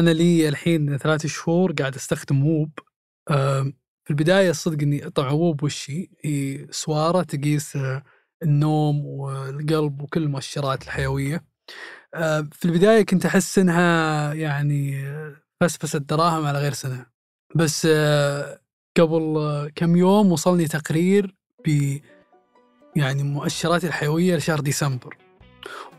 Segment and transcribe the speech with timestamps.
[0.00, 2.70] أنا لي الحين ثلاث شهور قاعد أستخدم ووب.
[4.04, 8.02] في البداية الصدق إني طبعا ووب وش هي؟ سوارة تقيس آه،
[8.42, 11.44] النوم والقلب وكل المؤشرات الحيوية.
[12.14, 15.04] آه، في البداية كنت أحس إنها يعني
[15.60, 17.06] فسفسة دراهم على غير سنة.
[17.56, 18.60] بس آه،
[18.96, 21.36] قبل كم يوم وصلني تقرير
[21.66, 21.98] ب
[22.96, 25.16] يعني مؤشراتي الحيوية لشهر ديسمبر.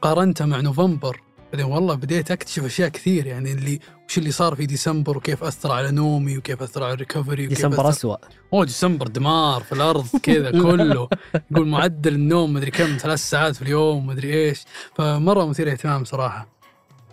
[0.02, 1.22] قارنتها مع نوفمبر
[1.52, 3.80] بعدين والله بديت أكتشف أشياء كثير يعني اللي
[4.10, 7.58] وش اللي صار في ديسمبر وكيف أثر على نومي وكيف أثر على ال recovery وكيف
[7.58, 7.90] ديسمبر أثر...
[7.90, 8.16] أسوأ.
[8.54, 11.10] اوه ديسمبر دمار في الأرض كذا كله.
[11.52, 14.64] يقول معدل النوم مدري كم ثلاث ساعات في اليوم مدري إيش.
[14.96, 16.48] فمرة مثير اهتمام صراحة.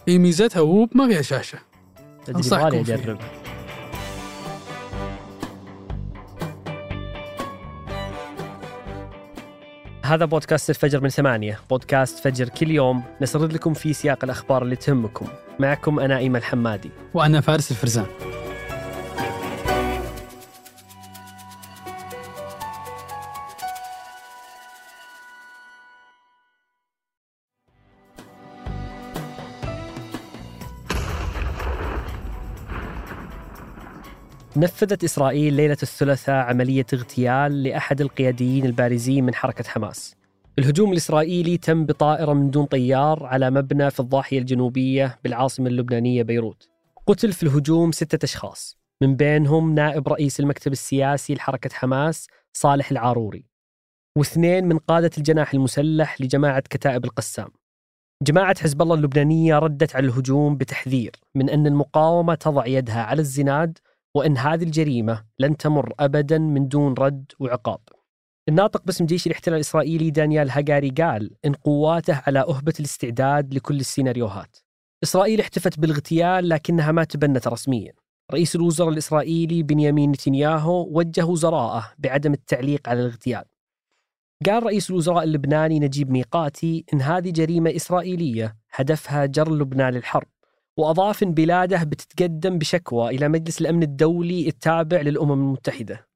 [0.09, 1.59] هي ميزتها ووب ما فيها شاشة.
[2.27, 2.41] تدري.
[2.81, 3.19] اجرب
[10.09, 11.61] هذا بودكاست الفجر من ثمانية.
[11.71, 15.27] بودكاست فجر كل يوم نسرد لكم في سياق الأخبار اللي تهمكم.
[15.59, 18.07] معكم أنا إيمن الحمادي وأنا فارس الفرزان.
[34.59, 40.17] نفذت إسرائيل ليلة الثلاثاء عملية اغتيال لأحد القياديين البارزين من حركة حماس.
[40.59, 46.69] الهجوم الإسرائيلي تم بطائرة من دون طيار على مبنى في الضاحية الجنوبية بالعاصمة اللبنانية بيروت.
[47.07, 53.45] قتل في الهجوم ستة أشخاص من بينهم نائب رئيس المكتب السياسي لحركة حماس صالح العاروري
[54.17, 57.49] واثنين من قادة الجناح المسلح لجماعة كتائب القسام.
[58.23, 63.79] جماعة حزب الله اللبنانية ردت على الهجوم بتحذير من أن المقاومة تضع يدها على الزناد
[64.19, 67.81] وأن هذه الجريمة لن تمر أبدا من دون رد وعقاب.
[68.49, 74.57] الناطق باسم جيش الاحتلال الإسرائيلي دانيال هاجاري قال إن قواته على أهبة الاستعداد لكل السيناريوهات.
[75.03, 77.93] إسرائيل احتفت بالاغتيال لكنها ما تبنت رسميا.
[78.33, 83.45] رئيس الوزراء الإسرائيلي بنيامين نتنياهو وجه وزراءه بعدم التعليق على الاغتيال.
[84.47, 90.29] قال رئيس الوزراء اللبناني نجيب ميقاتي إن هذه جريمة إسرائيلية هدفها جر لبنان للحرب
[90.79, 96.07] وأضاف إن بلاده بتتقدم بشكوى إلى مجلس الأمن الدولي التابع للأمم المتحدة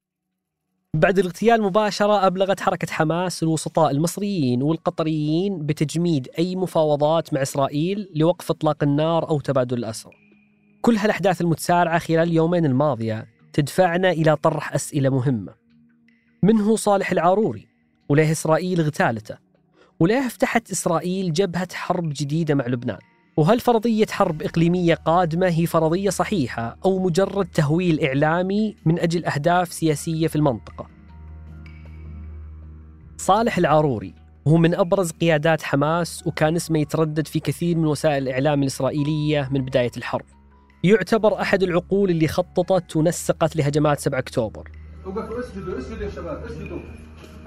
[0.95, 8.51] بعد الاغتيال مباشرة أبلغت حركة حماس الوسطاء المصريين والقطريين بتجميد أي مفاوضات مع إسرائيل لوقف
[8.51, 10.13] إطلاق النار أو تبادل الأسرى
[10.81, 15.53] كل هالأحداث المتسارعة خلال اليومين الماضية تدفعنا إلى طرح أسئلة مهمة
[16.43, 17.67] من هو صالح العاروري؟
[18.09, 19.37] وليه إسرائيل اغتالته؟
[19.99, 22.99] وليه فتحت إسرائيل جبهة حرب جديدة مع لبنان؟
[23.37, 29.73] وهل فرضية حرب إقليمية قادمة هي فرضية صحيحة أو مجرد تهويل إعلامي من أجل أهداف
[29.73, 30.87] سياسية في المنطقة؟
[33.17, 34.13] صالح العاروري
[34.47, 39.65] هو من أبرز قيادات حماس وكان اسمه يتردد في كثير من وسائل الإعلام الإسرائيلية من
[39.65, 40.25] بداية الحرب.
[40.83, 44.71] يعتبر أحد العقول اللي خططت ونسقت لهجمات 7 أكتوبر.
[45.05, 46.79] وقفوا اسجدوا اسجدوا يا شباب اسجدوا.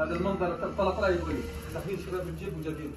[0.00, 1.34] هذا المنظر طلع طلع يقول
[1.74, 2.92] داخلين شباب الجيب وجايبين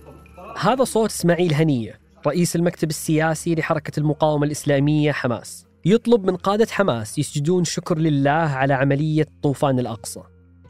[0.57, 5.65] هذا صوت إسماعيل هنية رئيس المكتب السياسي لحركة المقاومة الإسلامية حماس.
[5.85, 10.21] يطلب من قادة حماس يسجدون شكر لله على عملية طوفان الأقصى.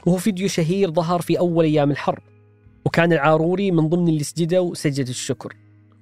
[0.06, 2.24] وهو فيديو شهير ظهر في أول أيام الحرب.
[2.86, 5.54] وكان العاروري من ضمن اللي سجدوا سجدة الشكر.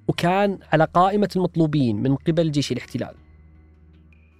[0.08, 3.14] وكان على قائمة المطلوبين من قبل جيش الاحتلال.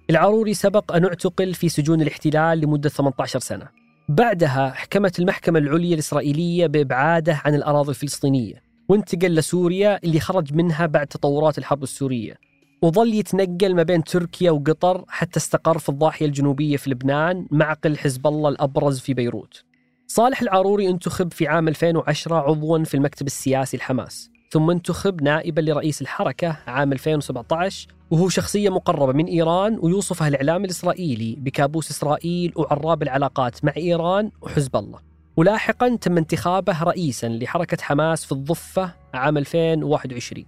[0.09, 3.67] العاروري سبق أن اعتقل في سجون الاحتلال لمدة 18 سنة.
[4.09, 8.68] بعدها حكمت المحكمة العليا الإسرائيلية بإبعاده عن الأراضي الفلسطينية.
[8.89, 12.35] وانتقل لسوريا اللي خرج منها بعد تطورات الحرب السورية.
[12.81, 18.27] وظل يتنقل ما بين تركيا وقطر حتى استقر في الضاحية الجنوبية في لبنان معقل حزب
[18.27, 19.63] الله الأبرز في بيروت.
[20.07, 26.01] صالح العاروري انتخب في عام 2010 عضوا في المكتب السياسي الحماس ثم انتخب نائبا لرئيس
[26.01, 33.65] الحركة عام 2017 وهو شخصية مقربة من إيران ويوصفها الإعلام الإسرائيلي بكابوس إسرائيل وعراب العلاقات
[33.65, 35.08] مع إيران وحزب الله.
[35.39, 40.45] ولاحقا تم انتخابه رئيسا لحركة حماس في الضفة عام 2021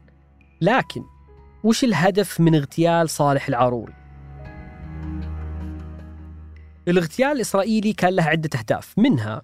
[0.62, 1.04] لكن
[1.64, 3.94] وش الهدف من اغتيال صالح العاروري؟
[6.88, 9.42] الاغتيال الإسرائيلي كان له عدة أهداف منها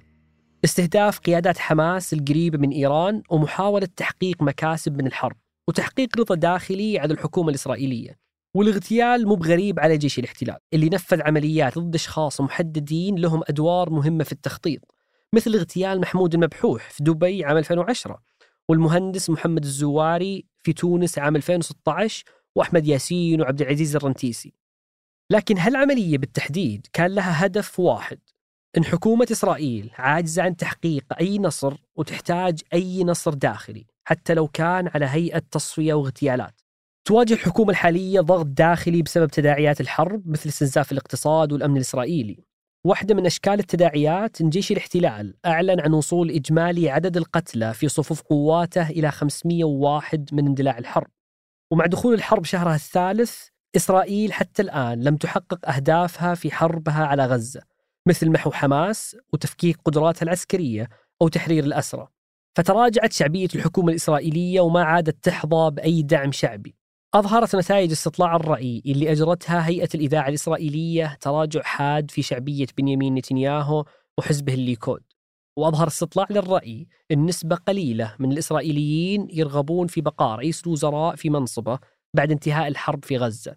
[0.66, 5.38] استهداف قيادات حماس القريبة من إيران ومحاولة تحقيق مكاسب من الحرب
[5.70, 8.18] وتحقيق رضا داخلي على الحكومة الإسرائيلية.
[8.56, 14.24] والاغتيال مو بغريب على جيش الاحتلال اللي نفذ عمليات ضد أشخاص محددين لهم أدوار مهمة
[14.24, 14.97] في التخطيط.
[15.36, 18.22] مثل اغتيال محمود المبحوح في دبي عام 2010
[18.70, 22.24] والمهندس محمد الزواري في تونس عام 2016
[22.56, 24.54] وأحمد ياسين وعبد العزيز الرنتيسي.
[25.32, 28.20] لكن هالعملية بالتحديد كان لها هدف واحد
[28.78, 34.88] إن حكومة إسرائيل عاجزة عن تحقيق أي نصر وتحتاج أي نصر داخلي حتى لو كان
[34.88, 36.62] على هيئة تصفية واغتيالات.
[37.06, 42.47] تواجه الحكومة الحالية ضغط داخلي بسبب تداعيات الحرب مثل استنزاف الاقتصاد والأمن الإسرائيلي.
[42.84, 48.22] واحدة من أشكال التداعيات أن جيش الاحتلال أعلن عن وصول إجمالي عدد القتلى في صفوف
[48.22, 51.08] قواته إلى 501 من اندلاع الحرب.
[51.72, 57.62] ومع دخول الحرب شهرها الثالث إسرائيل حتى الآن لم تحقق أهدافها في حربها على غزة
[58.08, 60.90] مثل محو حماس وتفكيك قدراتها العسكرية
[61.22, 62.08] أو تحرير الأسرى.
[62.56, 66.77] فتراجعت شعبية الحكومة الإسرائيلية وما عادت تحظى بأي دعم شعبي.
[67.14, 73.86] أظهرت نتائج استطلاع الرأي اللي أجرتها هيئة الإذاعة الإسرائيلية تراجع حاد في شعبية بنيامين نتنياهو
[74.18, 75.04] وحزبه الليكود
[75.58, 81.80] وأظهر استطلاع للرأي أن نسبة قليلة من الإسرائيليين يرغبون في بقاء رئيس الوزراء في منصبه
[82.14, 83.56] بعد انتهاء الحرب في غزة.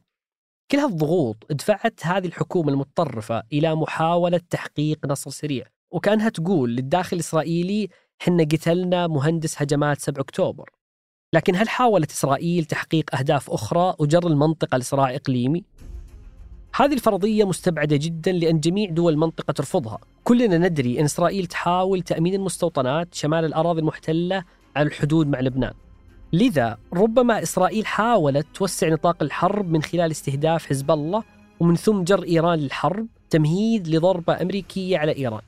[0.71, 5.67] كل هالضغوط دفعت هذه الحكومة المتطرفة إلى محاولة تحقيق نصر سريع.
[5.91, 7.89] وكأنها تقول للداخل الإسرائيلي
[8.19, 10.71] حنا قتلنا مهندس هجمات 7 أكتوبر.
[11.33, 15.65] لكن هل حاولت إسرائيل تحقيق أهداف أخرى وجر المنطقة لصراع إقليمي؟
[16.75, 19.99] هذه الفرضية مستبعدة جدا لأن جميع دول المنطقة ترفضها.
[20.25, 24.45] كلنا ندري أن إسرائيل تحاول تأمين المستوطنات شمال الأراضي المحتلة
[24.77, 25.73] على الحدود مع لبنان.
[26.33, 31.23] لذا ربما إسرائيل حاولت توسع نطاق الحرب من خلال استهداف حزب الله
[31.61, 35.43] ومن ثم جر إيران للحرب تمهيد لضربة أمريكية على إيران.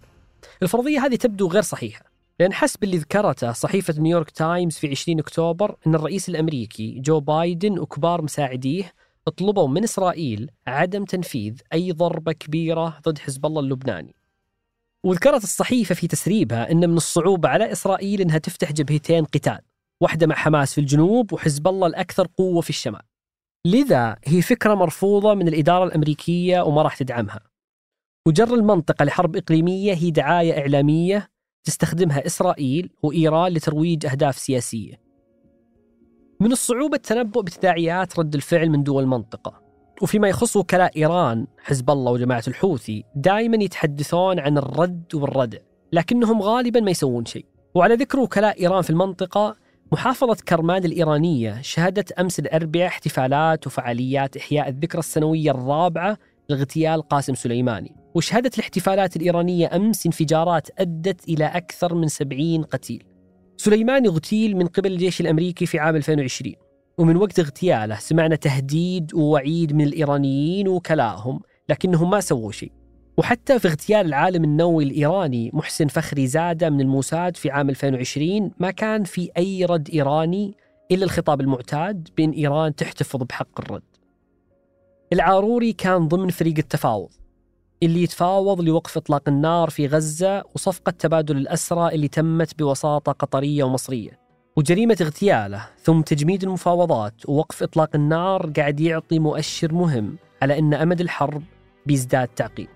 [0.62, 2.11] الفرضية هذه تبدو غير صحيحة.
[2.40, 7.78] لأن حسب اللي ذكرته صحيفة نيويورك تايمز في 20 أكتوبر أن الرئيس الأمريكي جو بايدن
[7.78, 8.92] وكبار مساعديه
[9.30, 14.14] طلبوا من إسرائيل عدم تنفيذ أي ضربة كبيرة ضد حزب الله اللبناني.
[15.04, 19.58] وذكرت الصحيفة في تسريبها أن من الصعوبة على إسرائيل أنها تفتح جبهتين قتال
[20.00, 23.02] واحدة مع حماس في الجنوب وحزب الله الأكثر قوة في الشمال.
[23.66, 27.40] لذا هي فكرة مرفوضة من الإدارة الأمريكية وما راح تدعمها.
[28.26, 31.30] وجر المنطقة لحرب إقليمية هي دعاية إعلامية
[31.64, 35.00] تستخدمها إسرائيل وإيران لترويج أهداف سياسية.
[36.40, 39.62] من الصعوبة التنبؤ بتداعيات رد الفعل من دول المنطقة
[40.02, 45.58] وفيما يخص وكلاء إيران حزب الله وجماعة الحوثي دائما يتحدثون عن الرد والردع
[45.92, 47.46] لكنهم غالبا ما يسوون شيء.
[47.74, 49.56] وعلى ذكر وكلاء إيران في المنطقة
[49.92, 56.18] محافظة كرمان الإيرانية شهدت أمس الأربعاء احتفالات وفعاليات إحياء الذكرى السنوية الرابعة
[56.48, 58.01] لاغتيال قاسم سليماني.
[58.14, 63.04] وشهدت الاحتفالات الإيرانية أمس انفجارات أدت إلى أكثر من 70 قتيل.
[63.56, 66.54] سليماني اغتيل من قبل الجيش الأمريكي في عام 2020
[66.98, 72.72] ومن وقت اغتياله سمعنا تهديد ووعيد من الإيرانيين وكلائهم لكنهم ما سووا شيء.
[73.18, 78.70] وحتى في اغتيال العالم النووي الإيراني محسن فخري زادة من الموساد في عام 2020 ما
[78.70, 80.56] كان في أي رد إيراني
[80.90, 83.82] إلا الخطاب المعتاد بأن إيران تحتفظ بحق الرد.
[85.12, 87.10] العاروري كان ضمن فريق التفاوض.
[87.82, 94.20] اللي يتفاوض لوقف إطلاق النار في غزة وصفقة تبادل الأسرى اللي تمت بوساطة قطرية ومصرية.
[94.56, 101.00] وجريمة اغتياله ثم تجميد المفاوضات ووقف إطلاق النار قاعد يعطي مؤشر مهم على أن أمد
[101.00, 101.42] الحرب
[101.86, 102.68] بيزداد تعقيد.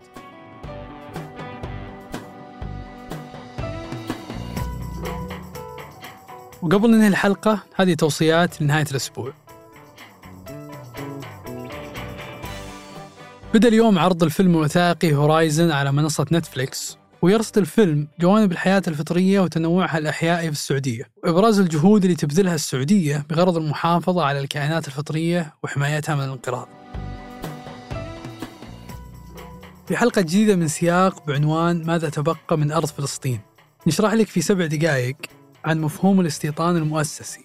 [6.63, 9.33] وقبل ننهي الحلقة هذه توصيات لنهاية الأسبوع.
[13.57, 19.99] بدأ اليوم عرض الفيلم الوثائقي هورايزن على منصة نتفليكس ويرصد الفيلم جوانب الحياة الفطرية وتنوعها
[19.99, 21.11] الأحيائي في السعودية.
[21.25, 26.69] وإبراز الجهود اللي تبذلها السعودية بغرض المحافظة على الكائنات الفطرية وحمايتها من الانقراض.
[29.87, 33.41] في حلقة جديدة من سياق بعنوان ماذا تبقى من أرض فلسطين؟
[33.87, 35.17] نشرح لك في سبع دقائق
[35.65, 37.45] عن مفهوم الاستيطان المؤسسي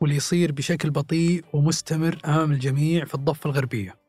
[0.00, 3.99] واللي يصير بشكل بطيء ومستمر أمام الجميع في الضفة الغربية.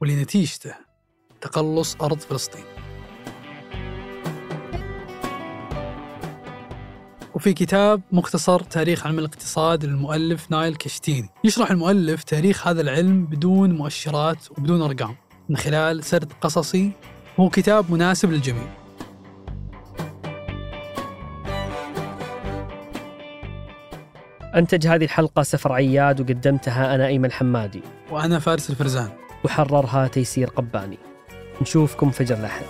[0.00, 0.74] واللي نتيجته
[1.40, 2.64] تقلص أرض فلسطين.
[7.34, 11.28] وفي كتاب مختصر تاريخ علم الاقتصاد للمؤلف نايل كشتيني.
[11.44, 15.16] يشرح المؤلف تاريخ هذا العلم بدون مؤشرات وبدون أرقام
[15.48, 16.92] من خلال سرد قصصي.
[17.40, 18.68] هو كتاب مناسب للجميع.
[24.54, 27.82] أنتج هذه الحلقة سفر عياد وقدمتها أنا أيمن حمادي.
[28.10, 29.25] وأنا فارس الفرزان.
[29.44, 30.98] وحررها تيسير قباني.
[31.62, 32.64] نشوفكم فجر الأحد